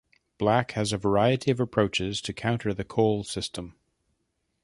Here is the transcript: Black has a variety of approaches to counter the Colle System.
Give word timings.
Black 0.39 0.71
has 0.71 0.91
a 0.91 0.97
variety 0.97 1.51
of 1.51 1.59
approaches 1.59 2.21
to 2.21 2.33
counter 2.33 2.73
the 2.73 2.83
Colle 2.83 3.23
System. 3.23 3.75